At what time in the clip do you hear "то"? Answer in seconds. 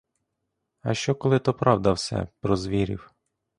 1.39-1.53